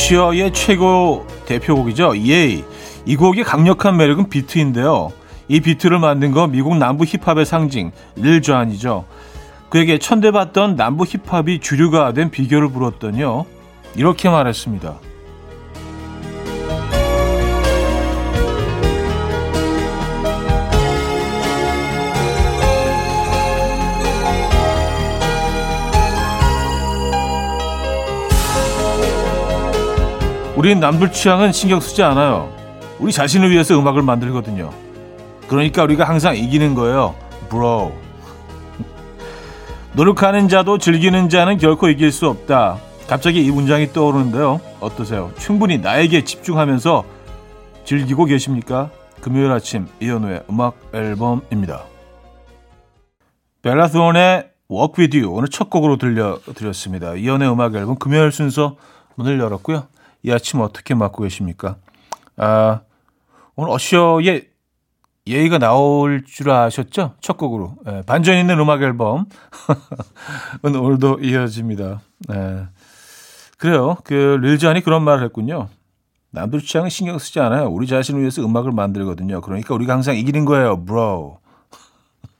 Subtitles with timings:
[0.00, 2.16] 러시아의 최고 대표곡이죠.
[2.16, 2.64] Yeah.
[3.04, 5.12] 이 곡의 강력한 매력은 비트인데요.
[5.46, 9.04] 이 비트를 만든 건 미국 남부 힙합의 상징 릴 존이죠.
[9.68, 13.44] 그에게 천대받던 남부 힙합이 주류가 된 비결을 물었더니요.
[13.94, 14.94] 이렇게 말했습니다.
[30.60, 32.54] 우린 남들 취향은 신경 쓰지 않아요.
[32.98, 34.70] 우리 자신을 위해서 음악을 만들거든요.
[35.48, 37.14] 그러니까 우리가 항상 이기는 거예요.
[37.48, 37.94] 브로.
[39.94, 42.76] 노력하는 자도 즐기는 자는 결코 이길 수 없다.
[43.08, 44.60] 갑자기 이 문장이 떠오르는데요.
[44.80, 45.32] 어떠세요?
[45.38, 47.04] 충분히 나에게 집중하면서
[47.86, 48.90] 즐기고 계십니까?
[49.22, 51.84] 금요일 아침 이현우의 음악 앨범입니다.
[53.62, 57.14] 벨라스온의 Walk With You 오늘 첫 곡으로 들려드렸습니다.
[57.14, 58.76] 이현우의 음악 앨범 금요일 순서
[59.14, 59.86] 문을 열었고요.
[60.22, 61.76] 이 아침 어떻게 맞고 계십니까?
[62.36, 62.80] 아,
[63.56, 64.48] 오늘 어셔의
[65.26, 67.14] 예의가 나올 줄 아셨죠?
[67.20, 67.76] 첫 곡으로.
[67.86, 69.26] 예, 반전 있는 음악 앨범.
[70.62, 72.00] 오늘도 이어집니다.
[72.32, 72.66] 예.
[73.58, 73.96] 그래요.
[74.04, 75.68] 그, 릴잔이 그런 말을 했군요.
[76.30, 77.68] 남들 취향은 신경 쓰지 않아요.
[77.68, 79.40] 우리 자신을 위해서 음악을 만들거든요.
[79.40, 81.40] 그러니까 우리가 항상 이기는 거예요, 브로.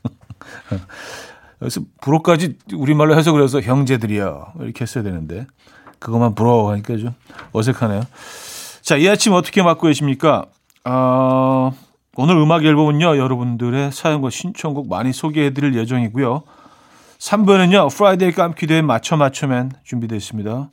[1.58, 4.54] 그래서 브로까지 우리말로 해서 형제들이요.
[4.60, 5.46] 이렇게 했어야 되는데.
[6.00, 7.14] 그것만 부러워하니까 좀
[7.52, 8.02] 어색하네요.
[8.82, 10.46] 자, 이 아침 어떻게 맞고 계십니까?
[10.84, 11.72] 어,
[12.16, 16.42] 오늘 음악 앨범은요, 여러분들의 사연과 신청곡 많이 소개해 드릴 예정이고요.
[17.18, 20.70] 3번은요, 프라이데이 깜키대에 맞춰 맞춰맨 준비되어 있습니다.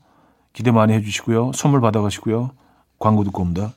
[0.54, 1.52] 기대 많이 해주시고요.
[1.54, 2.52] 선물 받아가시고요.
[2.98, 3.74] 광고 듣고 옵니다.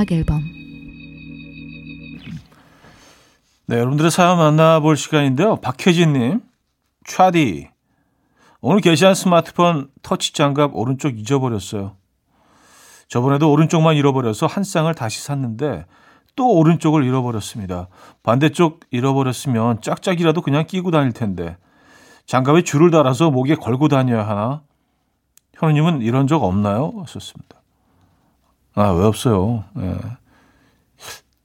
[0.00, 0.42] 음악 앨범
[3.66, 5.56] 네, 여러분들의 사연 만나볼 시간인데요.
[5.56, 6.40] 박혜진님,
[7.06, 7.68] 차디.
[8.60, 11.96] 오늘 게시한 스마트폰 터치 장갑 오른쪽 잊어버렸어요.
[13.06, 15.86] 저번에도 오른쪽만 잃어버려서 한 쌍을 다시 샀는데
[16.34, 17.86] 또 오른쪽을 잃어버렸습니다.
[18.24, 21.56] 반대쪽 잃어버렸으면 짝짝이라도 그냥 끼고 다닐 텐데
[22.26, 24.62] 장갑에 줄을 달아서 목에 걸고 다녀야 하나?
[25.54, 27.04] 현우님은 이런 적 없나요?
[27.06, 27.59] 썼습니다.
[28.74, 29.64] 아, 왜 없어요?
[29.78, 29.96] 예.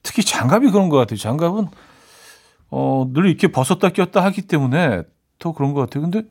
[0.03, 1.17] 특히 장갑이 그런 것 같아요.
[1.17, 1.67] 장갑은,
[2.69, 5.03] 어, 늘 이렇게 벗었다 꼈다 하기 때문에
[5.39, 6.03] 더 그런 것 같아요.
[6.03, 6.23] 근데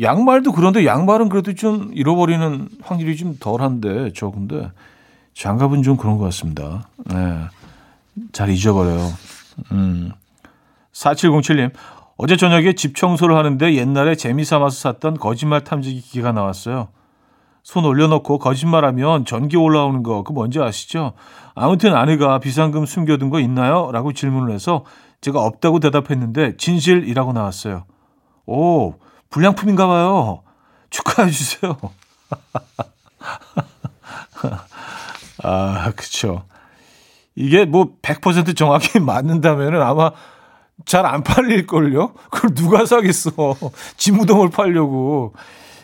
[0.00, 4.70] 양말도 그런데 양말은 그래도 좀 잃어버리는 확률이 좀 덜한데, 저 근데
[5.34, 6.88] 장갑은 좀 그런 것 같습니다.
[7.12, 7.48] 예.
[8.32, 9.12] 잘 잊어버려요.
[9.72, 10.12] 음.
[10.92, 11.72] 4707님,
[12.16, 16.88] 어제 저녁에 집 청소를 하는데 옛날에 재미 삼아서 샀던 거짓말 탐지기 기가 나왔어요.
[17.62, 21.12] 손 올려놓고 거짓말하면 전기 올라오는 거 그 뭔지 아시죠?
[21.54, 23.90] 아무튼 아내가 비상금 숨겨둔 거 있나요?
[23.92, 24.84] 라고 질문을 해서
[25.20, 27.84] 제가 없다고 대답했는데 진실이라고 나왔어요.
[28.46, 28.94] 오,
[29.30, 30.42] 불량품인가 봐요.
[30.90, 31.76] 축하해 주세요.
[35.42, 36.44] 아, 그쵸.
[37.34, 40.10] 이게 뭐 100% 정확히 맞는다면은 아마
[40.84, 42.12] 잘 안 팔릴걸요?
[42.30, 43.30] 그걸 누가 사겠어.
[43.96, 45.34] 지무동을 팔려고.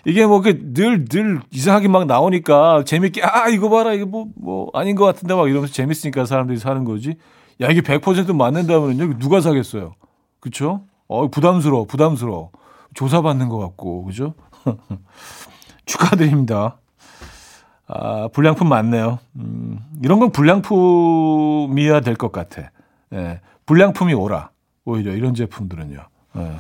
[0.09, 4.97] 이게 뭐 늘늘 늘 이상하게 막 나오니까 재밌게 아 이거 봐라 이거 뭐뭐 뭐 아닌
[4.97, 7.17] 것 같은데 막 이러면서 재밌으니까 사람들이 사는 거지.
[7.61, 9.97] 야 이게 100% 맞는다면요 누가 사겠어요?
[10.41, 10.85] 그렇죠?
[11.09, 12.53] 어 부담스러워 부담스러워
[12.95, 14.33] 조사받는 것 같고 그죠?
[15.85, 16.79] 축하드립니다.
[17.87, 19.19] 아 불량품 맞네요.
[19.37, 22.71] 음, 이런 건 불량품이어야 될 것 같아.
[23.13, 24.51] 예, 불량품이 오라
[24.87, 25.99] 오히려 이런 제품들은요.
[26.39, 26.53] 예.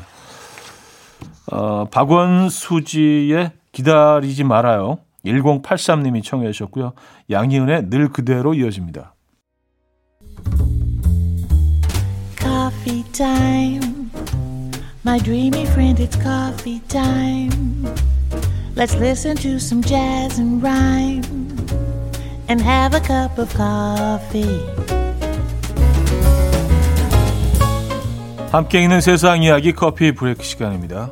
[1.50, 4.98] 어, 박원수지의 기다리지 말아요.
[5.24, 6.92] 1083님이 청해 주셨고요.
[7.30, 9.14] 양희은의 늘 그대로 이어집니다.
[12.38, 14.10] Coffee time.
[15.04, 17.86] My dreamy friend, it's coffee time.
[18.76, 21.24] Let's listen to some jazz and rhyme
[22.48, 24.88] and have a cup of coffee.
[28.52, 31.10] 함께 있는 세상 이야기 커피 브레이크 시간입니다.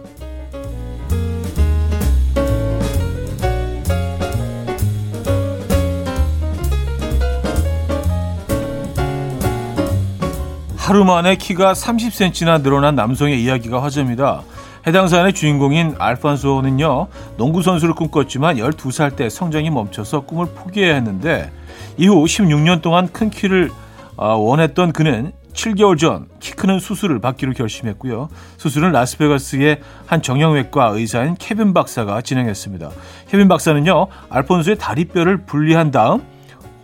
[10.87, 14.43] 하루 만에 키가 30cm나 늘어난 남성의 이야기가 화제입니다.
[14.87, 21.51] 해당 사연의 주인공인 알판소는요, 농구 선수를 꿈꿨지만 12살 때 성장이 멈춰서 꿈을 포기해야 했는데,
[21.97, 23.73] 이후 16년 동안 큰 키를
[24.17, 28.29] 아, 원했던 그는 7개월 전 키 크는 수술을 받기로 결심했고요.
[28.57, 32.91] 수술은 라스베가스의 한 정형외과 의사인 케빈 박사가 진행했습니다.
[33.27, 36.23] 케빈 박사는요, 알폰소의 다리뼈를 분리한 다음,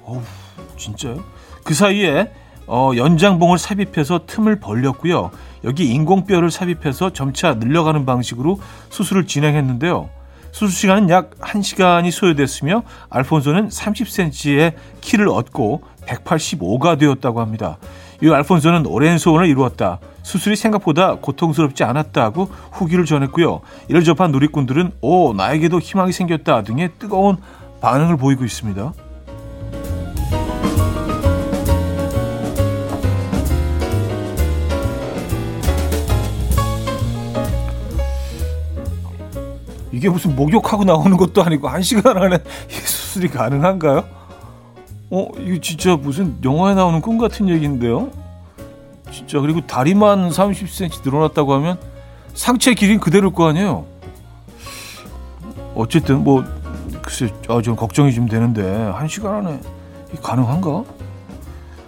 [0.02, 0.20] 어우,
[0.76, 1.22] 진짜요?
[1.62, 2.32] 그 사이에
[2.66, 5.30] 어, 연장봉을 삽입해서 틈을 벌렸고요.
[5.64, 8.60] 여기 인공뼈를 삽입해서 점차 늘려가는 방식으로
[8.90, 10.08] 수술을 진행했는데요.
[10.52, 17.78] 수술 시간은 약 1시간이 소요됐으며 알폰소는 30cm의 키를 얻고 185가 되었다고 합니다.
[18.22, 19.98] 이 알폰소는 오랜 소원을 이루었다.
[20.22, 23.62] 수술이 생각보다 고통스럽지 않았다고 후기를 전했고요.
[23.88, 27.38] 이를 접한 누리꾼들은 오 나에게도 희망이 생겼다 등의 뜨거운
[27.80, 28.92] 반응을 보이고 있습니다.
[39.92, 44.04] 이게 무슨 목욕하고 나오는 것도 아니고 한 시간 안에 수술이 가능한가요?
[45.10, 48.10] 어, 이거 진짜 무슨 영화에 나오는 꿈 같은 얘기인데요?
[49.10, 51.78] 진짜 그리고 다리만 30cm 늘어났다고 하면
[52.32, 53.84] 상체 길이는 그대로일 거 아니에요?
[55.74, 56.42] 어쨌든 뭐
[57.02, 59.60] 글쎄 아, 좀 걱정이 좀 되는데 한 시간 안에
[60.22, 60.84] 가능한가?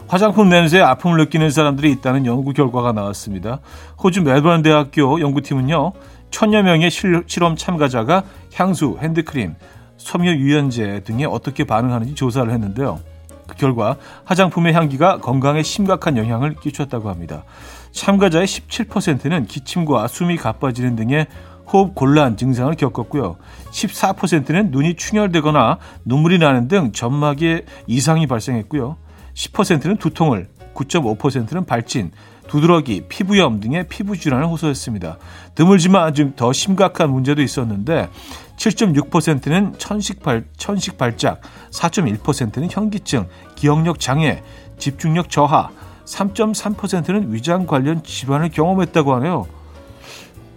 [0.07, 3.61] 화장품 냄새에 아픔을 느끼는 사람들이 있다는 연구 결과가 나왔습니다.
[4.03, 5.93] 호주 멜버른 대학교 연구팀은요.
[6.35, 9.55] 천여 명의 실험 참가자가 향수, 핸드크림,
[9.99, 12.99] 섬유 유연제 등에 어떻게 반응하는지 조사를 했는데요.
[13.47, 17.45] 그 결과 화장품의 향기가 건강에 심각한 영향을 끼쳤다고 합니다.
[17.93, 21.29] 참가자의 17%는 기침과 숨이 가빠지는 등의
[21.73, 23.37] 호흡 곤란 증상을 겪었고요.
[23.71, 28.97] 14%는 눈이 충혈되거나 눈물이 나는 등 점막에 이상이 발생했고요.
[29.35, 32.11] 10%는 두통을, 9.5%는 발진,
[32.55, 35.19] 두드러기, 피부염 등의 피부 질환을 호소했습니다.
[35.57, 38.09] 드물지만 좀 더 심각한 문제도 있었는데
[38.57, 41.41] 7.6%는 천식발, 천식발작,
[41.73, 44.45] 4.1%는 현기증, 기억력 장애,
[44.79, 45.71] 집중력 저하,
[46.05, 49.47] 3.3%는 위장 관련 질환을 경험했다고 하네요.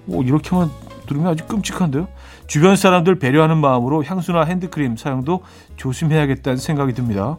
[0.06, 0.70] 뭐 이렇게만
[1.08, 2.08] 들으면 아주 끔찍한데요.
[2.46, 5.44] 주변 사람들 배려하는 마음으로 향수나 핸드크림 사용도
[5.78, 7.38] 조심해야겠다는 생각이 듭니다.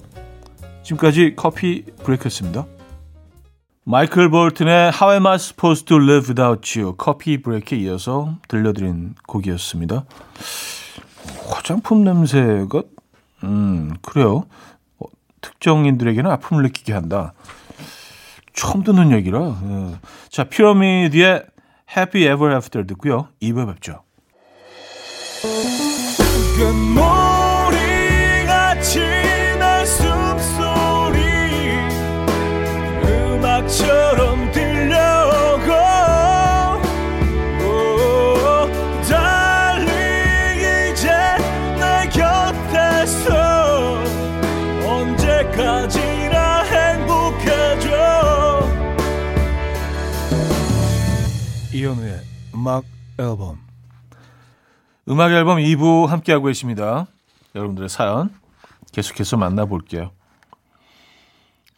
[0.83, 2.67] 지금까지 커피 브레이크였습니다.
[3.91, 10.05] 마이클 볼튼의 How Am I Supposed to Live Without You 커피 브레이크에 이어서 들려드린 곡이었습니다.
[11.49, 12.83] 화장품 냄새가
[13.45, 14.45] 음 그래요.
[14.99, 15.07] 어,
[15.41, 17.33] 특정인들에게는 아픔을 느끼게 한다.
[18.53, 19.39] 처음 듣는 얘기라.
[19.41, 19.99] 예.
[20.29, 21.47] 자 피라미드의
[21.97, 23.29] Happy Ever After 듣고요.
[23.41, 24.03] 2부에 뵙죠.
[52.69, 52.85] 음악
[53.19, 53.59] 앨범
[55.09, 57.07] 음악 앨범 2부 함께하고 계십니다
[57.55, 58.31] 여러분들의 사연
[58.93, 60.11] 계속해서 만나볼게요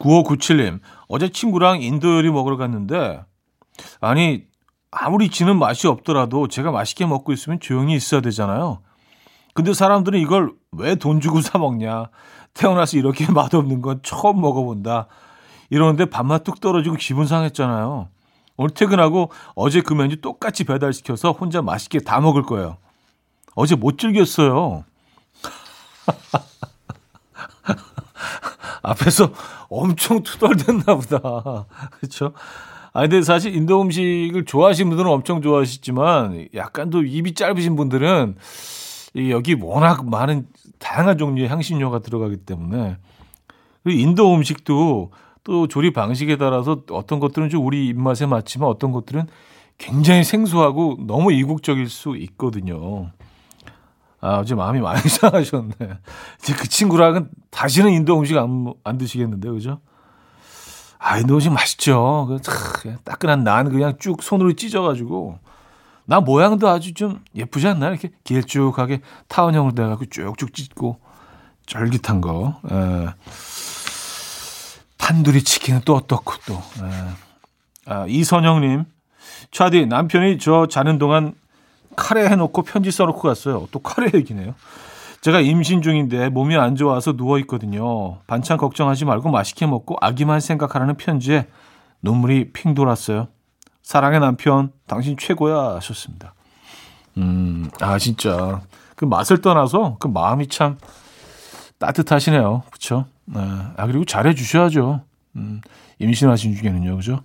[0.01, 3.23] 9597님, 어제 친구랑 인도 요리 먹으러 갔는데,
[4.01, 4.45] 아니,
[4.91, 8.81] 아무리 지는 맛이 없더라도 제가 맛있게 먹고 있으면 조용히 있어야 되잖아요.
[9.53, 12.07] 근데 사람들은 이걸 왜 돈 주고 사 먹냐.
[12.55, 15.07] 태어나서 이렇게 맛없는 건 처음 먹어본다.
[15.69, 18.09] 이러는데 밥맛 뚝 떨어지고 기분 상했잖아요.
[18.61, 22.77] 오늘 퇴근하고 어제 그 메뉴 똑같이 배달시켜서 혼자 맛있게 다 먹을 거예요.
[23.55, 24.85] 어제 못 즐겼어요.
[28.83, 29.33] 앞에서
[29.71, 31.65] 엄청 투덜댔나 보다.
[31.93, 32.35] 그렇죠?
[32.93, 38.37] 아 근데 사실 인도 음식을 좋아하시는 분들은 엄청 좋아하시지만 약간 또 입이 짧으신 분들은
[39.31, 40.49] 여기 워낙 많은
[40.79, 42.99] 다양한 종류의 향신료가 들어가기 때문에
[43.85, 45.13] 그리고 인도 음식도
[45.51, 49.27] 또 조리 방식에 따라서 어떤 것들은 좀 우리 입맛에 맞지만 어떤 것들은
[49.79, 53.11] 굉장히 생소하고 너무 이국적일 수 있거든요.
[54.21, 55.75] 아, 어제 마음이 많이 상하셨네.
[56.41, 59.81] 이제 그 친구랑은 다시는 인도 음식 안, 안 드시겠는데, 그죠?
[61.01, 62.27] 아, 인도 음식 맛있죠.
[62.29, 65.41] 그, 참, 따끈한 난 그냥 쭉 손으로 찢어가지고.
[66.05, 67.91] 나 모양도 아주 좀 예쁘지 않나요?
[67.91, 71.01] 이렇게 길쭉하게 타원형으로 돼갖고 쭉쭉 찢고
[71.67, 72.61] 쫄깃한 거.
[72.71, 73.09] 에.
[75.11, 75.13] 예.
[75.13, 76.55] 탄두리 치킨은 또 어떻고 또.
[76.55, 76.89] 에.
[76.89, 77.93] 예.
[77.93, 78.85] 아, 이선영님.
[79.51, 81.35] 차디 남편이 저 자는 동안
[81.97, 83.67] 카레 해놓고 편지 써놓고 갔어요.
[83.71, 84.55] 또 카레 얘기네요.
[85.21, 88.21] 제가 임신 중인데 몸이 안 좋아서 누워 있거든요.
[88.27, 91.47] 반찬 걱정하지 말고 맛있게 먹고 아기만 생각하라는 편지에
[92.03, 93.29] 눈물이 핑 돌았어요.
[93.83, 96.35] 사랑의 남편, 당신 최고야 하셨습니다.
[97.19, 98.61] 음, 아 진짜
[98.97, 100.79] 그 맛을 떠나서 그 마음이 참
[101.81, 102.63] 따뜻하시네요.
[102.69, 103.07] 그렇죠?
[103.25, 103.41] 네.
[103.41, 105.03] 아 그리고 잘해 주셔야죠.
[105.37, 105.61] 음,
[105.99, 107.23] 임신하신 중에는요, 그죠?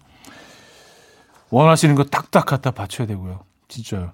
[1.50, 3.42] 원하시는 거 딱딱 갖다 바쳐야 되고요.
[3.68, 4.12] 진짜요.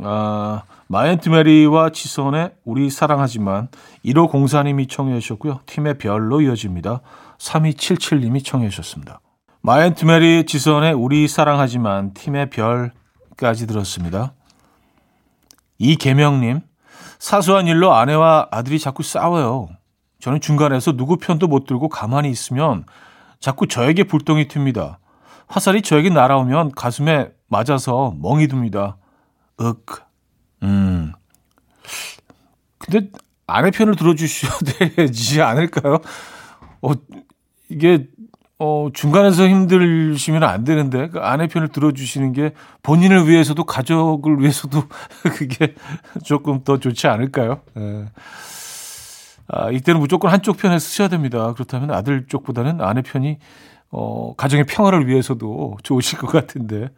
[0.00, 3.68] 아, 마이 앤트 메리와 지선의 우리 사랑하지만
[4.04, 5.60] 1호 공사님이 청해 주셨고요.
[5.66, 7.00] 팀의 별로 이어집니다.
[7.38, 9.20] 3277님이 청해 주셨습니다.
[9.62, 14.34] 마이 앤트 메리 지선의 우리 사랑하지만 팀의 별까지 들었습니다.
[15.78, 16.60] 이계명님,
[17.18, 19.68] 사소한 일로 아내와 아들이 자꾸 싸워요.
[20.20, 22.84] 저는 중간에서 누구 편도 못 들고 가만히 있으면
[23.40, 24.96] 자꾸 저에게 불똥이 튑니다.
[25.46, 28.96] 화살이 저에게 날아오면 가슴에 맞아서 멍이 듭니다.
[29.60, 29.86] 윽.
[30.62, 31.12] 음.
[32.78, 33.10] 근데
[33.46, 34.52] 아내 편을 들어주셔야
[34.96, 35.98] 되지 않을까요?
[36.82, 36.92] 어,
[37.68, 38.06] 이게,
[38.60, 44.82] 어, 중간에서 힘들시면 안 되는데, 그 아내 편을 들어주시는 게 본인을 위해서도 가족을 위해서도
[45.36, 45.74] 그게
[46.24, 47.60] 조금 더 좋지 않을까요?
[47.76, 48.06] 예.
[49.48, 51.52] 아, 이때는 무조건 한쪽 편에 서셔야 됩니다.
[51.54, 53.38] 그렇다면 아들 쪽보다는 아내 편이
[53.90, 56.88] 어, 가정의 평화를 위해서도 좋으실 것 같은데.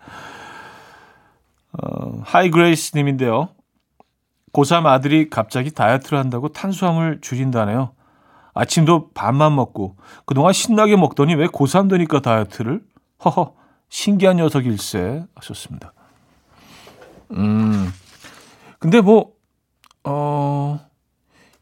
[1.73, 3.51] 어, 하이그레이스 님인데요.
[4.53, 7.93] 고3 아들이 갑자기 다이어트를 한다고 탄수화물 줄인다네요.
[8.55, 12.83] 아침도 밥만 먹고 그동안 신나게 먹더니 왜 고3 되니까 다이어트를?
[13.25, 13.55] 허허,
[13.89, 15.93] 신기한 녀석일세 하셨습니다.
[17.33, 17.93] 음,
[18.79, 19.33] 근데 뭐,
[20.05, 20.81] 어,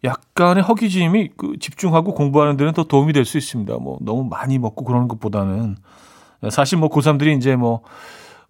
[0.05, 3.77] 약간의 허기짐이 그 집중하고 공부하는 데는 더 도움이 될 수 있습니다.
[3.79, 5.77] 뭐 너무 많이 먹고 그러는 것보다는
[6.51, 7.83] 사실 뭐 고3들이 이제 뭐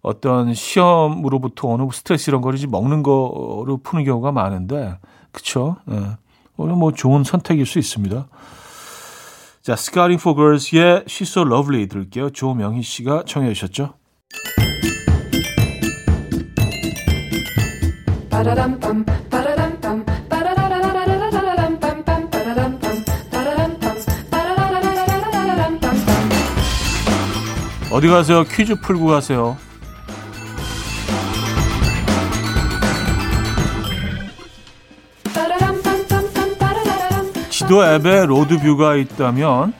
[0.01, 4.97] 어떤 시험으로부터 어느 스트레스 이런 거를 이제 먹는 거로 푸는 경우가 많은데
[5.31, 5.77] 그쵸?
[5.91, 6.17] 예.
[6.61, 8.27] 오늘 뭐 좋은 선택일 수 있습니다.
[9.61, 12.31] 자, Scouting for Girls의 She's So Lovely 들을게요.
[12.31, 13.93] 조명희 씨가 청해 주셨죠.
[27.91, 28.43] 어디 가세요?
[28.43, 29.57] 퀴즈 풀고 가세요.
[37.69, 39.73] 지도 앱에 로드뷰가 있다면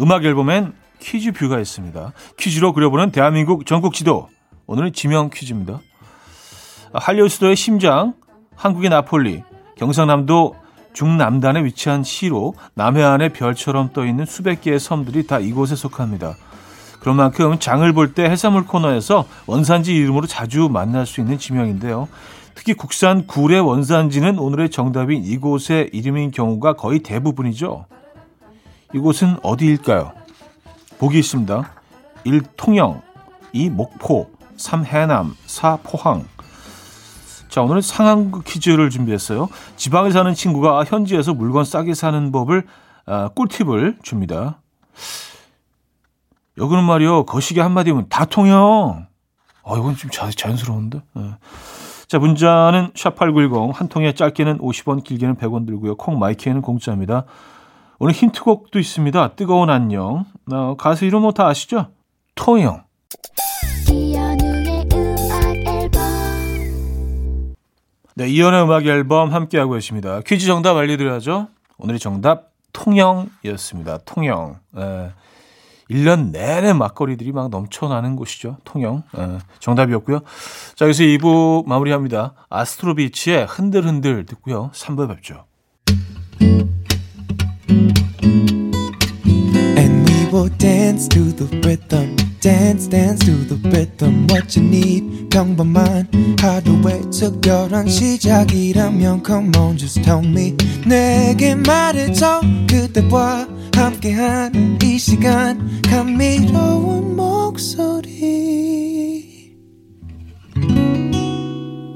[0.00, 2.12] 음악 앨범엔 퀴즈 뷰가 있습니다.
[2.36, 4.28] 퀴즈로 그려보는 대한민국 전국 지도.
[4.66, 5.80] 오늘은 지명 퀴즈입니다.
[6.92, 8.12] 한류 수도의 심장,
[8.54, 9.42] 한국의 나폴리,
[9.78, 10.56] 경상남도
[10.92, 16.34] 중남단에 위치한 시로 남해안의 별처럼 떠 있는 수백 개의 섬들이 다 이곳에 속합니다.
[17.00, 22.08] 그런 만큼 장을 볼 때 해산물 코너에서 원산지 이름으로 자주 만날 수 있는 지명인데요.
[22.56, 27.84] 특히 국산 굴의 원산지는 오늘의 정답인 이곳의 이름인 경우가 거의 대부분이죠.
[28.94, 30.12] 이곳은 어디일까요?
[30.98, 31.70] 보기 있습니다.
[32.24, 32.42] 1.
[32.56, 33.02] 통영
[33.52, 33.68] 2.
[33.68, 34.86] 목포 3.
[34.86, 35.76] 해남 4.
[35.82, 36.26] 포항
[37.50, 39.48] 자, 오늘은 상황극 퀴즈를 준비했어요.
[39.76, 42.66] 지방에 사는 친구가 현지에서 물건 싸게 사는 법을
[43.04, 44.60] 아, 꿀팁을 줍니다.
[46.58, 47.26] 여기는 말이요.
[47.26, 49.06] 거시기 한마디면 다 통영.
[49.62, 51.02] 어, 이건 좀 자, 자연스러운데.
[51.14, 51.34] 네.
[52.08, 55.96] 자, 문자는 샵8910, 한 통에 짧게는 50원, 길게는 100원 들고요.
[55.96, 57.24] 콩 마이키에는 공짜입니다.
[57.98, 59.32] 오늘 힌트곡도 있습니다.
[59.34, 60.24] 뜨거운 안녕.
[60.52, 61.88] 어, 가수 이름 뭐 다 아시죠?
[62.36, 62.84] 통영.
[68.14, 70.20] 네, 이연의 음악 앨범 함께하고 계십니다.
[70.24, 71.48] 퀴즈 정답 알려드려야죠.
[71.78, 73.98] 오늘의 정답 통영이었습니다.
[74.04, 74.56] 통영.
[74.72, 75.10] 네.
[75.90, 78.56] 1년 내내 막거리들이 막 넘쳐나는 곳이죠.
[78.64, 79.02] 통영.
[79.18, 80.20] 예, 정답이었고요.
[80.74, 82.34] 자, 여기서 2부 마무리합니다.
[82.48, 84.70] 아스트로비치의 흔들흔들 듣고요.
[84.74, 85.44] 3부 뵙죠.
[89.78, 92.25] And we will dance to the rhythm.
[92.46, 95.28] Dance dance to the rhythm what you need.
[95.30, 96.06] 평범한
[96.40, 100.56] 하루의 특별한 시작이라면 come on just tell me.
[100.86, 105.82] 내게 말해줘 그대와 함께한 이 시간.
[105.82, 108.06] 감미로운 목소리.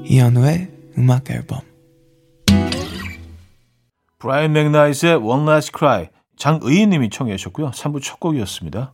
[0.03, 1.61] 이현우의 음악 앨범.
[4.19, 7.71] 브라이언 맥나이스의 One Last Cry 장의인님이 청해 주셨고요.
[7.71, 8.93] 3부 첫 곡이었습니다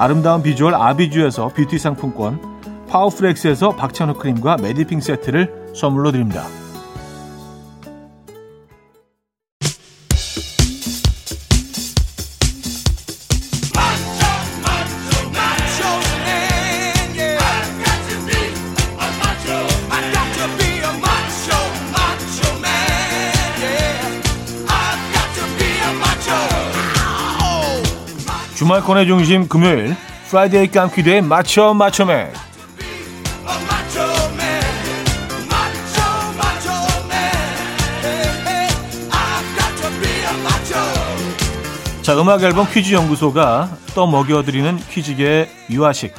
[0.00, 2.40] 아름다운 비주얼 아비주에서 뷰티 상품권,
[2.88, 6.46] 파워프렉스에서 박찬호 크림과 메디핑 세트를 선물로 드립니다.
[28.80, 29.94] 주말권의 중심 금요일
[30.28, 32.32] Friday 깜퀴대의 맞춰 맞춰맨
[42.02, 46.14] 자 음악 앨범 퀴즈 연구소가 떠먹여드리는 퀴즈계의 유아식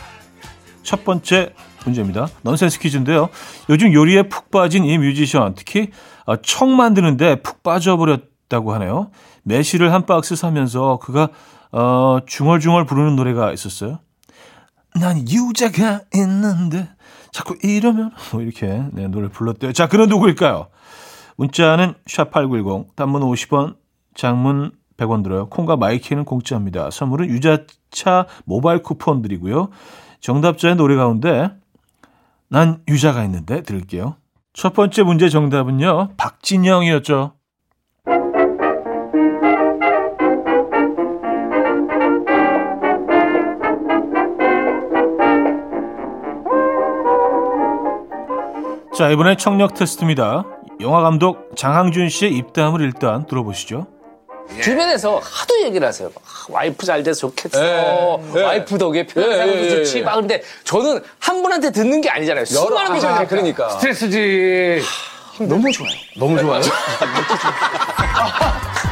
[0.84, 1.53] 첫 번째
[1.86, 2.27] 문제입니다.
[2.44, 3.30] 넌센스 퀴즈인데요.
[3.70, 5.89] 요즘 요리에 푹 빠진 이 뮤지션 특히
[6.25, 9.10] 어, 청 만드는데 푹 빠져버렸다고 하네요.
[9.43, 11.29] 매실을 한 박스 사면서 그가
[11.71, 14.00] 어, 중얼중얼 부르는 노래가 있었어요.
[15.00, 16.89] 난 유자가 있는데
[17.32, 19.71] 자꾸 이러면 뭐 이렇게 네, 노래 불렀대요.
[19.71, 20.67] 자, 그는 누구일까요?
[21.38, 23.77] 문자는 샵8910 단문 50원,
[24.15, 25.47] 장문 100원 들어요.
[25.49, 26.91] 콩과 마이K는 공짜입니다.
[26.91, 29.69] 선물은 유자차 모바일 쿠폰 드리고요.
[30.19, 31.49] 정답자의 노래 가운데
[32.49, 34.17] 난 유자가 있는데 들을게요.
[34.54, 36.10] 첫 번째 문제 정답은요.
[36.17, 37.34] 박진영이었죠.
[49.02, 50.46] 자, 이번엔 청력 테스트입니다.
[50.80, 53.88] 영화 감독 장항준 씨의 입담을 일단 들어보시죠.
[54.56, 54.62] 예.
[54.62, 56.12] 주변에서 하도 얘기를 하세요.
[56.16, 57.64] 아, 와이프 잘 돼서 좋겠어.
[57.66, 58.20] 예.
[58.36, 58.44] 예.
[58.44, 60.04] 와이프 덕에 편한 예, 예, 좋지.
[60.04, 62.46] 막 근데 저는 한 분한테 듣는 게 아니잖아요.
[62.46, 63.70] 수많은 분이 아, 그러니까.
[63.70, 64.84] 스트레스지.
[65.39, 65.91] 너무 좋아요.
[66.17, 66.62] 너무 좋아요.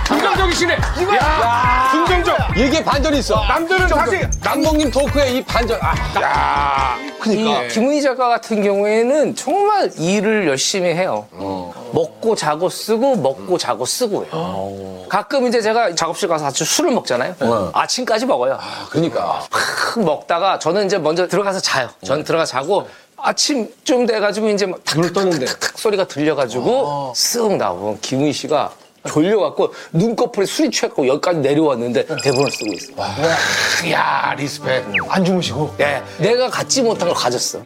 [0.07, 0.73] 긍정적이시네.
[0.73, 2.37] 야, 긍정적.
[2.57, 3.43] 이게 반전이 있어.
[3.45, 5.79] 남들은 사실 남동님 토크에 이 반전.
[5.81, 6.97] 아, 야.
[7.19, 11.27] 그러니까 김은희 작가 같은 경우에는 정말 일을 열심히 해요.
[11.31, 11.71] 어.
[11.93, 14.29] 먹고 자고 쓰고 먹고 자고 쓰고 해요.
[14.31, 15.05] 어.
[15.09, 17.35] 가끔 이제 제가 작업실 가서 같이 술을 먹잖아요.
[17.41, 17.71] 어.
[17.73, 18.53] 아침까지 먹어요.
[18.59, 19.41] 아, 그러니까.
[19.51, 21.89] 팍 먹다가 저는 이제 먼저 들어가서 자요.
[22.03, 22.87] 저는 들어가 자고
[23.23, 28.71] 아침쯤 돼가지고 이제 막 눈을 떴는데 소리가 들려가지고 쓱 나오고 김은희 씨가
[29.07, 32.91] 졸려갖고 눈꺼풀에 술이 취했고 여기까지 내려왔는데 대본을 쓰고 있어.
[32.97, 33.09] 와.
[33.91, 34.85] 야 respect.
[35.07, 35.75] 안 주무시고.
[35.79, 37.63] 예, 내가 갖지 못한 걸 가졌어.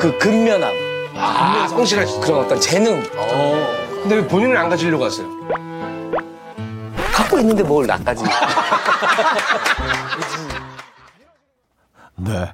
[0.00, 0.72] 그 근면함.
[1.14, 3.00] 아, 성실할 그런 어떤 재능.
[3.16, 3.82] 어.
[4.02, 5.26] 근데 왜 본인은 안 가지려고 하세요?
[7.12, 8.24] 갖고 있는데 뭘 나까지.
[12.16, 12.52] 네.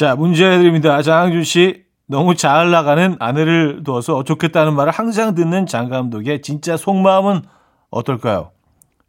[0.00, 1.02] 자, 문제 드립니다.
[1.02, 1.84] 장항준 씨.
[2.06, 7.42] 너무 잘 나가는 아내를 둬서 좋겠다는 말을 항상 듣는 장 감독의 진짜 속마음은
[7.90, 8.50] 어떨까요?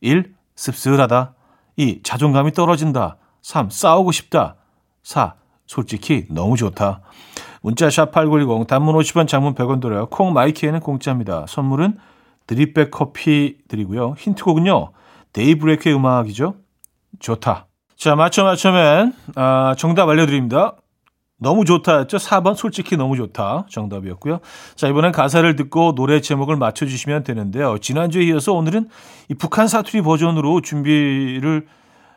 [0.02, 0.34] 1.
[0.54, 1.34] 씁쓸하다.
[1.78, 2.02] 2.
[2.04, 3.16] 자존감이 떨어진다.
[3.42, 3.70] 3.
[3.70, 4.58] 싸우고 싶다.
[5.04, 5.36] 4.
[5.66, 7.00] 솔직히 너무 좋다.
[7.62, 10.08] 문자 샵8910 단문 50원 장문 100원 들어요.
[10.08, 11.46] 콩 마이키에는 공짜입니다.
[11.48, 12.00] 선물은
[12.48, 14.16] 드립백 커피 드리고요.
[14.18, 14.92] 힌트곡은요.
[15.32, 16.56] 데이브레이크의 음악이죠.
[17.20, 17.68] 좋다.
[17.96, 19.14] 자, 맞춰 맞춰맨.
[19.36, 20.76] 아, 정답 알려드립니다.
[21.42, 22.18] 너무 좋다였죠.
[22.18, 24.40] 4번 솔직히 너무 좋다 정답이었고요.
[24.76, 27.80] 자 이번엔 가사를 듣고 노래 제목을 맞춰주시면 되는데요.
[27.80, 28.88] 지난주에 이어서 오늘은
[29.28, 31.66] 이 북한 사투리 버전으로 준비를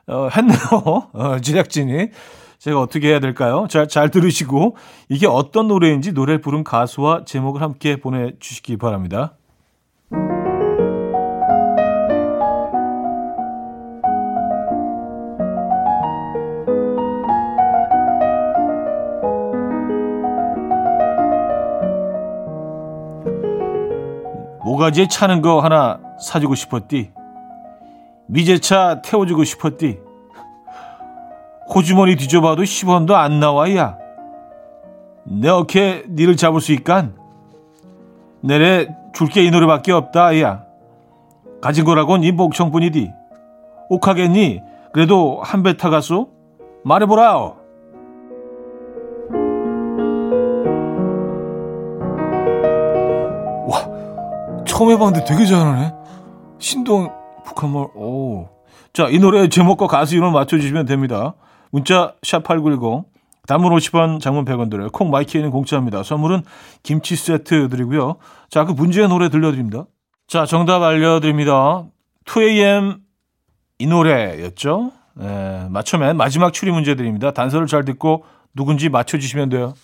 [0.09, 1.09] 어, 했네요.
[1.15, 2.11] 어, 제작진이
[2.59, 3.67] 제가 어떻게 해야 될까요?
[3.71, 4.77] 잘, 잘 들으시고
[5.09, 9.37] 이게 어떤 노래인지 노래 부른 가수와 제목을 함께 보내주시기 바랍니다.
[24.85, 27.12] 모가지에 차는 거 하나 사주고 싶었디.
[28.27, 29.99] 미제차 태워주고 싶었디.
[31.75, 33.97] 호주머니 뒤져봐도 10원도 안 나와 야.
[35.25, 37.14] 내 어깨 니를 잡을 수 있간
[38.42, 40.64] 내래 줄게 이 노래밖에 없다 아야
[41.62, 43.11] 가진 거라곤 이 목청뿐이디
[43.88, 44.61] 옥하겠니
[44.92, 46.29] 그래도 한 배 타갔소
[46.85, 47.57] 말해보라오
[54.75, 55.93] 처음 해봤는데 되게 잘하네
[56.59, 57.13] 신동
[57.45, 58.49] 북한말 오.
[58.93, 61.35] 자, 이 노래 제목과 가수 이름 맞춰주시면 됩니다.
[61.71, 63.05] 문자 샵8910
[63.47, 64.89] 단문 50원, 장문 100원 들어요.
[64.91, 66.03] 콩 마이키에는 공짜입니다.
[66.03, 66.43] 선물은
[66.83, 68.17] 김치 세트 드리고요.
[68.49, 69.85] 자, 그 문제의 노래 들려드립니다.
[70.27, 71.85] 자, 정답 알려드립니다.
[72.25, 72.99] 2AM
[73.79, 74.91] 이 노래였죠.
[75.17, 77.31] 네, 맞춰면 마지막 추리 문제 드립니다.
[77.31, 79.75] 단서를 잘 듣고 누군지 맞춰주시면 돼요.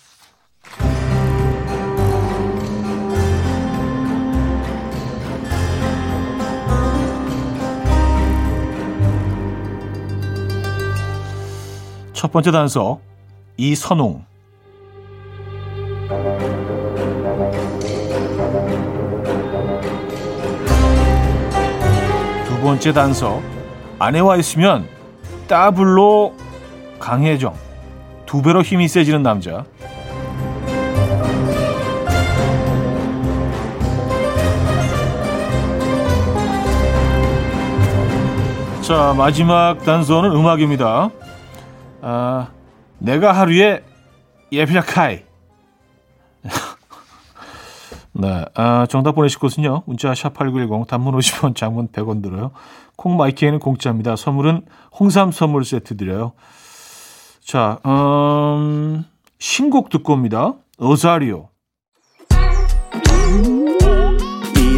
[12.21, 12.99] 첫 번째 단서
[13.57, 14.23] 이선웅
[22.45, 23.41] 두 번째 단서
[23.97, 24.87] 아내와 있으면
[25.47, 26.35] 따블로
[26.99, 27.55] 강혜정.
[28.27, 29.65] 두 배로 힘이 세지는 남자.
[38.83, 41.09] 자 마지막 단서는 음악입니다
[42.01, 42.51] 아,
[42.99, 43.83] 내가 하루에
[44.51, 45.23] 예비라카이.
[48.13, 49.83] 네, 아, 정답 보내실 곳은요.
[49.85, 52.51] 문자 샵8910 단문 50원, 장문 100원 들어요.
[52.95, 54.15] 콩 마이키에는 공짜입니다.
[54.15, 54.65] 선물은
[54.99, 56.33] 홍삼 선물 세트 드려요.
[57.43, 59.05] 자, 음,
[59.39, 60.53] 신곡 듣고 옵니다.
[60.77, 61.50] 어사리오.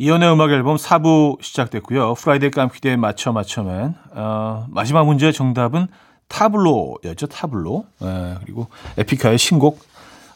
[0.00, 2.14] 이현우의 음악 앨범 4부 시작됐고요.
[2.14, 3.96] Friday 깜퀴대의 맞춰 맞춰맨.
[4.12, 5.88] 어, 마지막 문제의 정답은
[6.28, 7.26] 타블로였죠.
[7.26, 7.84] 타블로.
[8.02, 9.80] 예, 그리고 에픽하이의 신곡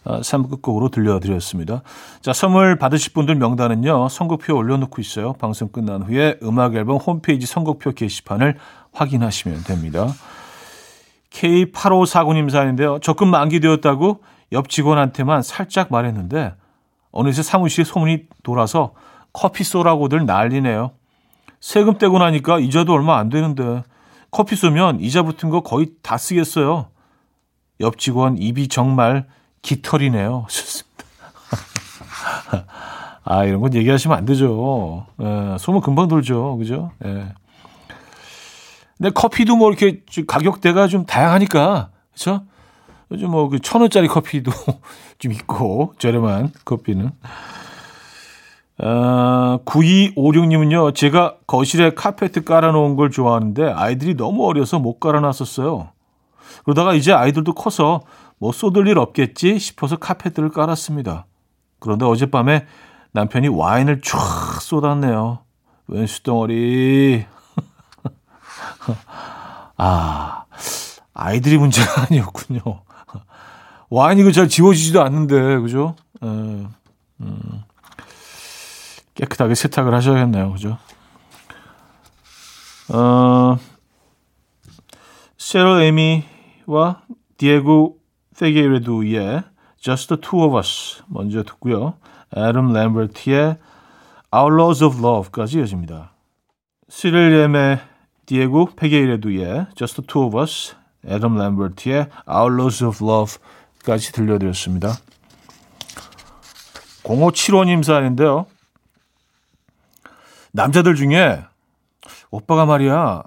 [0.04, 1.82] 어, 3부 끝곡으로 들려드렸습니다.
[2.22, 4.08] 자, 선물 받으실 분들 명단은요.
[4.08, 5.34] 선곡표 올려놓고 있어요.
[5.34, 8.56] 방송 끝난 후에 음악 앨범 홈페이지 선곡표 게시판을
[8.92, 10.08] 확인하시면 됩니다.
[11.30, 12.98] K8549님 사연인데요.
[12.98, 16.54] 적금 만기되었다고 옆 직원한테만 살짝 말했는데
[17.12, 18.94] 어느새 사무실에 소문이 돌아서
[19.32, 20.92] 커피 쏘라고들 난리네요.
[21.60, 23.82] 세금 떼고 나니까 이자도 얼마 안 되는데
[24.30, 26.88] 커피 쏘면 이자 붙은 거 거의 다 쓰겠어요.
[27.80, 29.26] 옆 직원 입이 정말
[29.62, 30.46] 깃털이네요.
[33.24, 35.06] 아, 이런 건 얘기하시면 안 되죠.
[35.20, 36.56] 예, 소문 금방 돌죠.
[36.56, 36.90] 그죠?
[37.04, 37.32] 예.
[38.96, 42.44] 근데 커피도 뭐 이렇게 가격대가 좀 다양하니까, 그죠?
[43.10, 44.50] 요즘 뭐그천 원짜리 커피도
[45.18, 47.10] 좀 있고, 저렴한 커피는.
[48.82, 55.90] 어, 9256님은요, 제가 거실에 카페트 깔아놓은 걸 좋아하는데 아이들이 너무 어려서 못 깔아놨었어요.
[56.64, 58.02] 그러다가 이제 아이들도 커서
[58.38, 61.26] 뭐 쏟을 일 없겠지 싶어서 카페트를 깔았습니다.
[61.78, 62.66] 그런데 어젯밤에
[63.12, 65.38] 남편이 와인을 쫙 쏟았네요.
[65.86, 67.24] 웬 수덩어리.
[69.76, 70.44] 아,
[71.14, 72.60] 아이들이 문제가 아니었군요.
[73.90, 75.94] 와인이 그잘 지워지지도 않는데, 그죠?
[76.22, 77.62] 에, 음.
[79.14, 80.52] 깨끗하게 세탁을 하셔야겠네요.
[80.52, 80.78] 그죠?
[82.88, 83.58] 어,
[85.36, 87.02] 세로 에미와
[87.36, 87.98] 디에고
[88.38, 89.42] 페게레두의
[89.78, 91.94] Just the Two of Us 먼저 듣고요.
[92.36, 93.58] 애덤 램버트의
[94.34, 96.12] Our Laws of Love까지 이어집니다.
[96.88, 97.80] 시릴 예메
[98.26, 100.74] 디에고 페게이레두의 Just the Two of Us,
[101.06, 104.94] 애덤 램버트의 Our Laws of Love까지 들려드렸습니다.
[107.02, 108.46] 0575님 사연인데요.
[110.52, 111.42] 남자들 중에
[112.30, 113.22] 오빠가 말이야,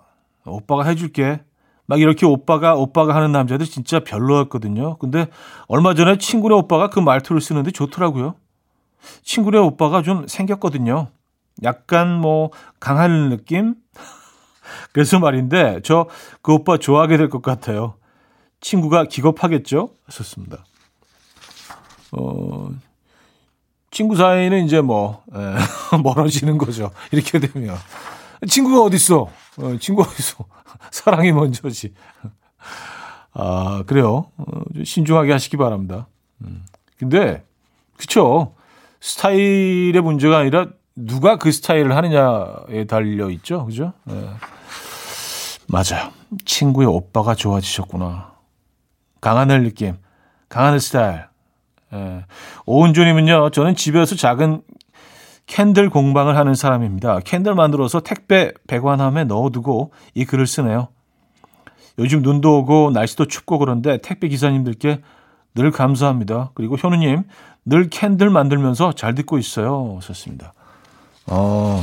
[0.46, 1.42] 오빠가 해줄게.
[1.88, 4.98] 막 이렇게 오빠가 오빠가 하는 남자들 진짜 별로였거든요.
[4.98, 5.28] 근데
[5.68, 8.36] 얼마 전에 친구네 오빠가 그 말투를 쓰는데 좋더라고요.
[9.24, 11.08] 친구네 오빠가 좀 생겼거든요.
[11.64, 13.76] 약간 뭐 강한 느낌?
[14.94, 16.08] 그래서 말인데 저
[16.42, 17.96] 그 오빠 좋아하게 될 것 같아요.
[18.62, 19.90] 친구가 기겁하겠죠?
[20.06, 20.66] 하셨습니다.
[22.12, 22.70] 어,
[23.96, 25.40] 친구 사이는 이제 뭐 에,
[26.04, 26.92] 멀어지는 거죠.
[27.14, 27.78] 이렇게 되면
[28.46, 29.30] 친구가 어디 있어?
[29.58, 30.44] 어, 친구가 어디 있어?
[30.92, 31.94] 사랑이 먼저지.
[33.32, 34.32] 아 그래요.
[34.36, 34.44] 어,
[34.84, 36.08] 신중하게 하시기 바랍니다.
[36.42, 36.66] 음.
[36.98, 37.46] 근데
[37.96, 38.54] 그쵸
[39.00, 43.66] 스타일의 문제가 아니라 누가 그 스타일을 하느냐에 달려 있죠.
[43.66, 43.94] 그죠?
[44.04, 44.30] 네.
[45.70, 46.12] 맞아요.
[46.44, 48.34] 친구의 오빠가 좋아지셨구나.
[49.22, 49.96] 강하늘 느낌,
[50.50, 51.28] 강하늘 스타일.
[51.96, 52.26] 예.
[52.66, 54.62] 오은주님은요, 저는 집에서 작은
[55.48, 57.20] 캔들 공방을 하는 사람입니다.
[57.22, 60.90] 캔들 만들어서 택배 보관함에 넣어두고 이 글을 쓰네요.
[62.00, 65.02] 요즘 눈도 오고 날씨도 춥고 그런데 택배 기사님들께
[65.54, 66.52] 늘 감사합니다.
[66.54, 67.24] 그리고 현우님
[67.64, 70.00] 늘 캔들 만들면서 잘 듣고 있어요.
[70.02, 70.54] 썼습니다.
[71.28, 71.82] 어,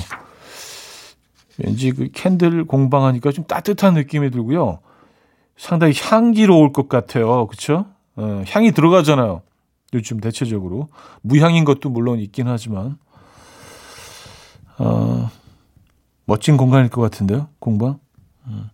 [1.59, 4.81] 왠지 그 캔들 공방하니까 좀 따뜻한 느낌이 들고요.
[5.57, 7.46] 상당히 향기로울 것 같아요.
[7.46, 7.87] 그쵸?
[8.16, 9.42] 어, 향이 들어가잖아요.
[9.94, 10.88] 요즘 대체적으로.
[11.22, 12.98] 무향인 것도 물론 있긴 하지만.
[14.78, 15.31] 어,
[16.24, 17.48] 멋진 공간일 것 같은데요.
[17.59, 17.98] 공방.
[18.46, 18.70] 음.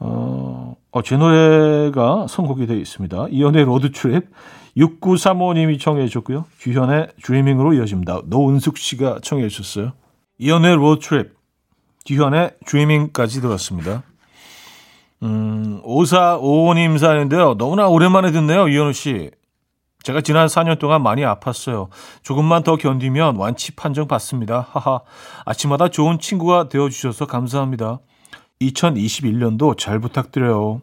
[0.00, 3.28] 어, 어, 제 노래가 선곡이 되어 있습니다.
[3.30, 4.28] 이현우의 Road Trip
[4.76, 6.46] 6935님이 청해 주셨고요.
[6.60, 8.22] 규현의 Dreaming으로 이어집니다.
[8.26, 9.92] 노은숙 씨가 청해 주셨어요.
[10.38, 11.34] 이현우의 Road Trip,
[12.06, 14.02] 규현의 Dreaming까지 들었습니다.
[15.22, 17.56] 음, 5455님 사연인데요.
[17.58, 19.30] 너무나 오랜만에 듣네요, 이현우 씨.
[20.02, 21.88] 제가 지난 4년 동안 많이 아팠어요.
[22.22, 24.66] 조금만 더 견디면 완치 판정 받습니다.
[24.70, 25.00] 하하.
[25.44, 28.00] 아침마다 좋은 친구가 되어 주셔서 감사합니다.
[28.62, 30.80] 2021년도 잘 부탁드려요.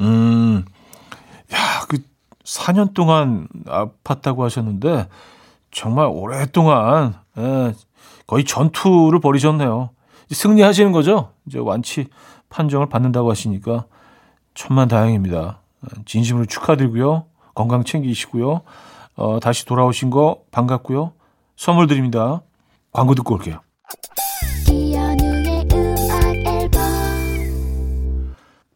[0.00, 0.64] 음,
[1.52, 1.58] 야,
[1.88, 1.98] 그
[2.44, 5.08] 4년 동안 아팠다고 하셨는데
[5.70, 7.74] 정말 오랫동안 예,
[8.26, 9.90] 거의 전투를 벌이셨네요.
[10.30, 11.32] 승리하시는 거죠?
[11.46, 12.08] 이제 완치
[12.48, 13.86] 판정을 받는다고 하시니까
[14.54, 15.60] 천만 다행입니다.
[16.06, 17.26] 진심으로 축하드리고요.
[17.56, 18.60] 건강 챙기시고요.
[19.16, 21.12] 어, 다시 돌아오신 거 반갑고요.
[21.56, 22.42] 선물 드립니다.
[22.92, 23.60] 광고 듣고 올게요.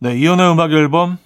[0.00, 1.18] 네, 이연의 음악 앨범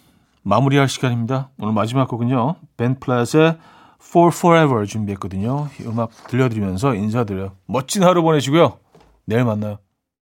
[0.42, 1.50] 마무리할 시간입니다.
[1.58, 2.56] 오늘 마지막 곡은요.
[2.76, 3.56] 벤 플랫의
[4.02, 5.68] For Forever 준비했거든요.
[5.80, 7.52] 이 음악 들려드리면서 인사드려요.
[7.66, 8.78] 멋진 하루 보내시고요.
[9.26, 9.78] 내일 만나요.